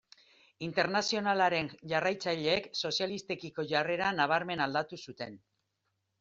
[0.67, 5.41] Internazionalaren jarraitzaileek sozialistekiko jarrera nabarmen aldatu zuten.